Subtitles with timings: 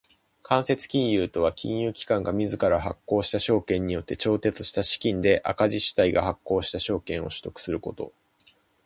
[0.41, 8.11] 間接金融とは金融機関が自ら発行した証券によって調達した資金で赤字主体が発行した証券を取得すること。